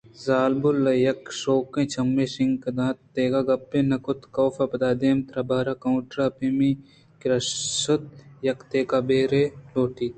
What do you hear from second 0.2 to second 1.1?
زالبول ءَ